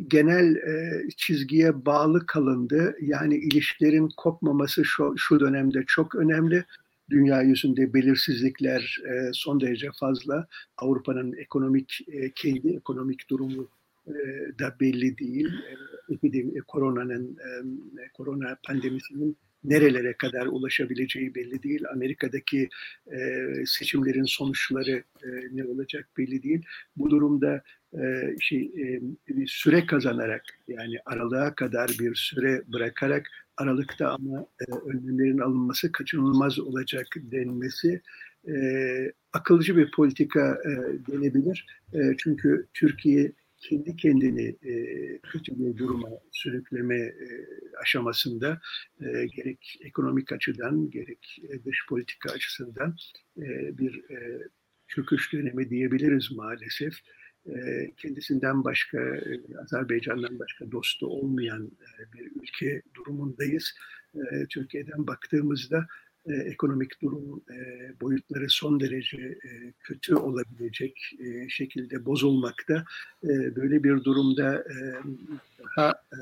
[0.07, 2.95] genel e, çizgiye bağlı kalındı.
[3.01, 6.65] Yani ilişkilerin kopmaması şu, şu dönemde çok önemli.
[7.09, 10.47] Dünya yüzünde belirsizlikler e, son derece fazla.
[10.77, 13.67] Avrupa'nın ekonomik e, kendi ekonomik durumu
[14.07, 14.13] e,
[14.59, 15.47] da belli değil.
[15.47, 21.83] E, epidemi, koronanın, e, korona pandemisinin nerelere kadar ulaşabileceği belli değil.
[21.93, 22.69] Amerika'daki
[23.07, 23.19] e,
[23.65, 26.65] seçimlerin sonuçları e, ne olacak belli değil.
[26.95, 34.09] Bu durumda e, şey e, bir süre kazanarak yani aralığa kadar bir süre bırakarak aralıkta
[34.09, 38.01] ama e, önlemlerin alınması kaçınılmaz olacak denmesi
[38.47, 38.53] e,
[39.33, 40.69] akılcı bir politika e,
[41.11, 41.65] denebilir.
[41.93, 44.73] E, çünkü Türkiye kendi kendini e,
[45.19, 47.45] kötü bir duruma sürükleme e,
[47.81, 48.61] aşamasında
[49.01, 52.95] e, gerek ekonomik açıdan gerek e, dış politika açısından
[53.37, 54.47] e, bir e,
[54.87, 56.93] çöküş dönemi diyebiliriz maalesef.
[57.45, 63.73] E, kendisinden başka, e, Azerbaycan'dan başka dostu olmayan e, bir ülke durumundayız.
[64.15, 65.87] E, Türkiye'den baktığımızda
[66.25, 67.55] e, ekonomik durum e,
[68.01, 72.85] boyutları son derece e, kötü olabilecek e, şekilde bozulmakta.
[73.23, 74.75] E, böyle bir durumda e,
[75.63, 76.19] daha e,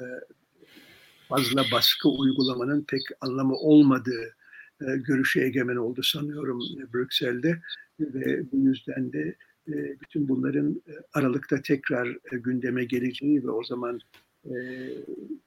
[1.29, 4.35] fazla baskı uygulamanın pek anlamı olmadığı
[4.81, 7.61] e, görüşü egemen oldu sanıyorum e, Brüksel'de
[7.99, 9.35] ve bu yüzden de
[9.67, 13.99] e, bütün bunların e, Aralık'ta tekrar e, gündeme geleceği ve o zaman
[14.45, 14.53] e,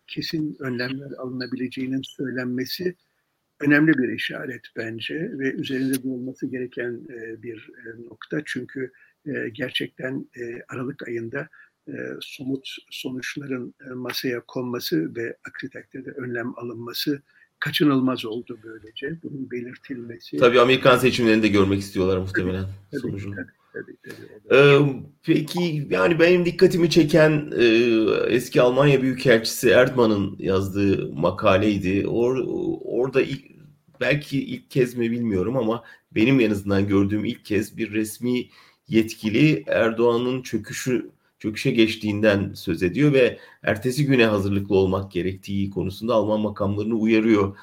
[0.06, 2.94] kesin önlemler alınabileceğinin söylenmesi
[3.62, 8.42] önemli bir işaret bence ve üzerinde durulması gereken e, bir e, nokta.
[8.44, 8.92] Çünkü
[9.26, 10.26] e, gerçekten
[10.68, 11.48] Aralık ayında
[12.20, 17.22] somut sonuçların masaya konması ve aksi takdirde önlem alınması
[17.62, 19.18] kaçınılmaz oldu böylece.
[19.22, 20.36] Bunun belirtilmesi.
[20.36, 23.34] Tabii Amerikan seçimlerini de görmek istiyorlar muhtemelen tabii, sonucunu.
[23.34, 23.96] Tabii, tabii,
[24.50, 24.78] tabii, ee,
[25.22, 27.64] peki yani benim dikkatimi çeken e,
[28.28, 32.08] eski Almanya Büyükelçisi Erdman'ın yazdığı makaleydi.
[32.08, 32.36] Or,
[32.84, 33.44] orada ilk,
[34.00, 38.48] belki ilk kez mi bilmiyorum ama benim en azından gördüğüm ilk kez bir resmi
[38.88, 46.40] yetkili Erdoğan'ın çöküşü çöküşe geçtiğinden söz ediyor ve ertesi güne hazırlıklı olmak gerektiği konusunda Alman
[46.40, 47.56] makamlarını uyarıyor.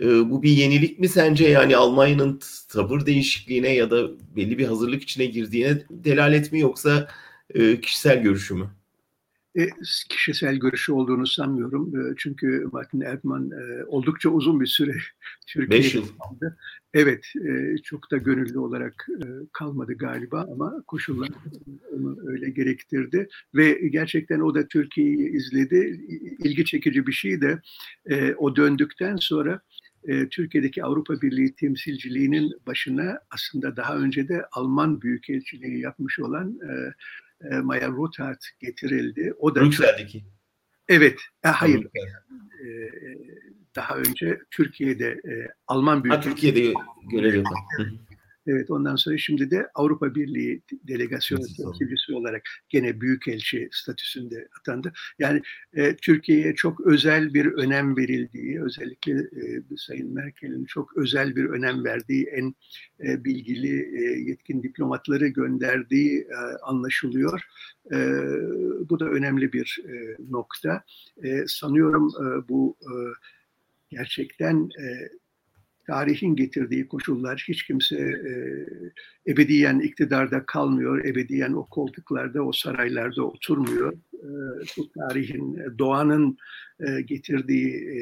[0.00, 5.02] E, bu bir yenilik mi sence yani Almanya'nın tavır değişikliğine ya da belli bir hazırlık
[5.02, 7.08] içine girdiğine delalet mi yoksa
[7.54, 8.77] e, kişisel görüşü mü?
[9.58, 9.68] E,
[10.08, 12.00] kişisel görüşü olduğunu sanmıyorum.
[12.00, 14.94] E, çünkü Martin Erdmann e, oldukça uzun bir süre
[15.46, 16.58] Türkiye'de kaldı.
[16.94, 21.28] Evet, e, çok da gönüllü olarak e, kalmadı galiba ama koşullar
[21.92, 23.28] onu öyle gerektirdi.
[23.54, 26.00] Ve gerçekten o da Türkiye'yi izledi.
[26.44, 27.60] İlgi çekici bir şey de
[28.06, 29.60] e, o döndükten sonra
[30.30, 36.58] Türkiye'deki Avrupa Birliği temsilciliğinin başına aslında daha önce de Alman Büyükelçiliği yapmış olan
[37.44, 39.34] e, e, Maya Rothart getirildi.
[39.38, 40.24] O da Brüksel'deki.
[40.88, 41.86] Evet, e, hayır.
[41.86, 42.68] E,
[43.76, 46.34] daha önce Türkiye'de e, Alman Büyükelçiliği.
[46.34, 46.74] Ha, Türkiye'de
[47.10, 47.56] görev yapan.
[48.50, 54.92] Evet ondan sonra şimdi de Avrupa Birliği delegasyon temsilcisi olarak gene büyükelçi statüsünde atandı.
[55.18, 55.42] Yani
[55.74, 61.84] e, Türkiye'ye çok özel bir önem verildiği, özellikle e, Sayın Merkel'in çok özel bir önem
[61.84, 62.54] verdiği en
[63.04, 67.42] e, bilgili e, yetkin diplomatları gönderdiği e, anlaşılıyor.
[67.92, 67.96] E,
[68.88, 70.84] bu da önemli bir e, nokta.
[71.22, 72.92] E, sanıyorum e, bu e,
[73.90, 75.08] gerçekten e,
[75.88, 78.32] tarihin getirdiği koşullar hiç kimse e,
[79.32, 83.92] ebediyen iktidarda kalmıyor, ebediyen o koltuklarda, o saraylarda oturmuyor.
[83.92, 84.28] E,
[84.76, 86.36] bu tarihin, doğanın
[86.80, 87.98] e, getirdiği e,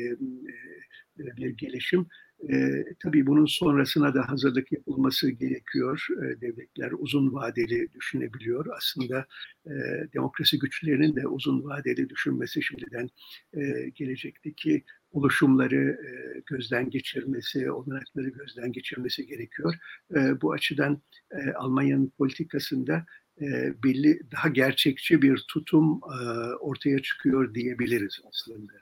[1.23, 2.07] e, bir gelişim.
[2.53, 6.07] E, tabii bunun sonrasına da hazırlık yapılması gerekiyor.
[6.19, 8.67] E, devletler uzun vadeli düşünebiliyor.
[8.77, 9.27] Aslında
[9.67, 9.73] e,
[10.15, 13.09] demokrasi güçlerinin de uzun vadeli düşünmesi şimdiden
[13.55, 14.85] e, gelecekteki
[15.17, 19.75] oluşumları e, gözden geçirmesi, olanakları gözden geçirmesi gerekiyor.
[20.17, 23.07] E, bu açıdan e, Almanya'nın politikasında
[23.85, 26.01] belli daha gerçekçi bir tutum
[26.61, 28.73] ortaya çıkıyor diyebiliriz aslında.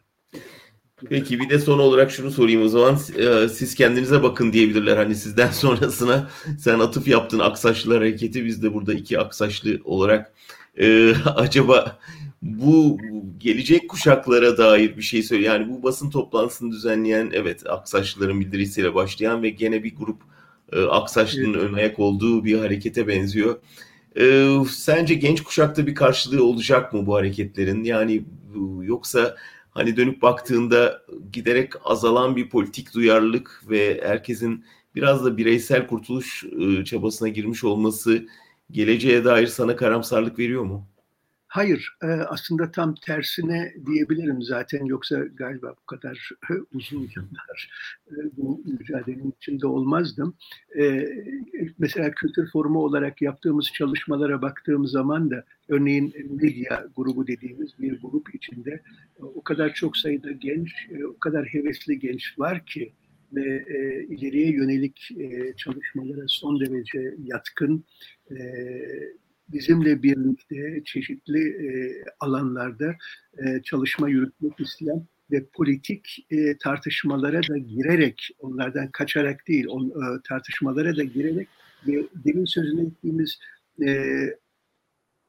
[1.09, 2.95] Peki bir de son olarak şunu sorayım o zaman
[3.47, 8.95] siz kendinize bakın diyebilirler hani sizden sonrasına sen atıf yaptın Aksaçlılar Hareketi biz de burada
[8.95, 10.32] iki Aksaçlı olarak
[10.78, 11.99] e, acaba
[12.45, 12.99] bu
[13.39, 15.55] gelecek kuşaklara dair bir şey söylüyor.
[15.55, 20.23] Yani bu basın toplantısını düzenleyen evet Aksaçlıların bildirisiyle başlayan ve gene bir grup
[20.73, 21.63] e, Aksaçlı'nın evet.
[21.63, 23.57] ön ayak olduğu bir harekete benziyor.
[24.21, 27.85] E, sence genç kuşakta bir karşılığı olacak mı bu hareketlerin?
[27.85, 28.25] Yani
[28.83, 29.37] yoksa
[29.71, 34.65] hani dönüp baktığında giderek azalan bir politik duyarlılık ve herkesin
[34.95, 38.27] biraz da bireysel kurtuluş e, çabasına girmiş olması
[38.71, 40.94] geleceğe dair sana karamsarlık veriyor mu?
[41.55, 46.31] Hayır, e, aslında tam tersine diyebilirim zaten yoksa galiba bu kadar
[46.75, 47.71] uzun yıllar
[48.11, 50.37] e, bu mücadelenin içinde olmazdım.
[50.79, 51.09] E,
[51.79, 58.35] mesela kültür forumu olarak yaptığımız çalışmalara baktığım zaman da örneğin medya grubu dediğimiz bir grup
[58.35, 58.83] içinde
[59.21, 60.71] o kadar çok sayıda genç,
[61.17, 62.93] o kadar hevesli genç var ki
[63.33, 63.65] ve
[64.09, 65.09] ileriye yönelik
[65.57, 67.85] çalışmalara son derece yatkın
[69.49, 71.69] bizimle birlikte çeşitli e,
[72.21, 72.95] alanlarda
[73.39, 80.21] e, çalışma yürütmek isteyen ve politik e, tartışmalara da girerek, onlardan kaçarak değil, on, e,
[80.29, 81.49] tartışmalara da girerek
[81.87, 83.39] ve demin sözünü ettiğimiz
[83.87, 84.21] e,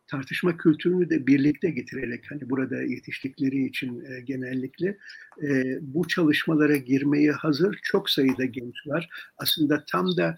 [0.08, 4.98] tartışma kültürünü de birlikte getirerek hani burada yetiştikleri için e, genellikle
[5.44, 9.10] e, bu çalışmalara girmeye hazır çok sayıda genç var.
[9.38, 10.38] Aslında tam da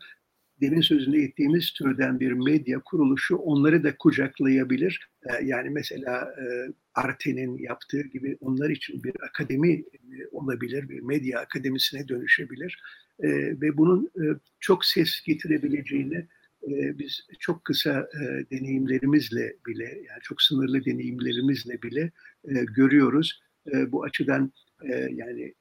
[0.61, 5.09] demin sözünü ettiğimiz türden bir medya kuruluşu onları da kucaklayabilir.
[5.25, 6.43] Ee, yani mesela e,
[6.93, 9.83] Arte'nin yaptığı gibi onlar için bir akademi e,
[10.31, 12.81] olabilir, bir medya akademisine dönüşebilir.
[13.23, 13.27] Ee,
[13.61, 14.23] ve bunun e,
[14.59, 16.27] çok ses getirebileceğini
[16.69, 18.09] biz çok kısa
[18.51, 22.11] deneyimlerimizle bile, yani çok sınırlı deneyimlerimizle bile
[22.75, 23.41] görüyoruz.
[23.87, 24.51] Bu açıdan
[25.09, 25.53] yani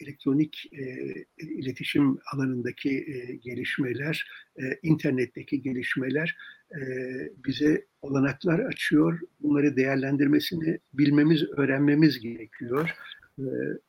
[0.00, 6.36] elektronik e, iletişim alanındaki e, gelişmeler, e, internetteki gelişmeler
[6.74, 6.80] e,
[7.46, 9.20] bize olanaklar açıyor.
[9.40, 12.90] Bunları değerlendirmesini bilmemiz, öğrenmemiz gerekiyor.
[13.38, 13.44] E,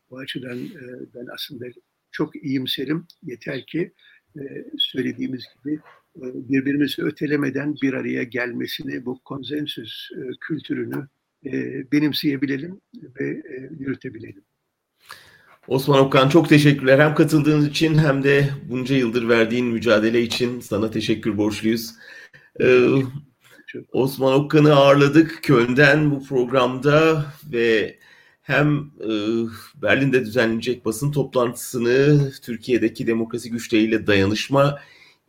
[0.10, 0.84] bu açıdan e,
[1.16, 1.66] ben aslında
[2.12, 3.06] çok iyimserim.
[3.24, 3.92] Yeter ki
[4.40, 4.42] e,
[4.78, 5.80] söylediğimiz gibi
[6.18, 11.08] e, birbirimizi ötelemeden bir araya gelmesini, bu konsensüs e, kültürünü
[11.46, 11.52] e,
[11.92, 12.82] benimseyebilelim
[13.20, 14.44] ve e, yürütebilelim.
[15.68, 17.00] Osman Okan çok teşekkürler.
[17.00, 21.92] Hem katıldığınız için hem de bunca yıldır verdiğin mücadele için sana teşekkür borçluyuz.
[22.62, 22.88] Ee,
[23.92, 28.00] Osman Okan'ı ağırladık Köln'den bu programda ve
[28.42, 29.10] hem e,
[29.82, 34.80] Berlin'de düzenlenecek basın toplantısını Türkiye'deki demokrasi güçleriyle dayanışma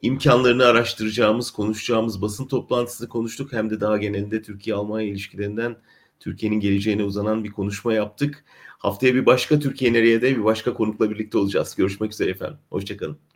[0.03, 3.53] imkanlarını araştıracağımız, konuşacağımız basın toplantısını konuştuk.
[3.53, 5.77] Hem de daha genelinde Türkiye-Almanya ilişkilerinden
[6.21, 8.45] Türkiye'nin geleceğine uzanan bir konuşma yaptık.
[8.79, 11.75] Haftaya bir başka Türkiye nereye de bir başka konukla birlikte olacağız.
[11.77, 12.59] Görüşmek üzere efendim.
[12.71, 13.30] Hoşçakalın.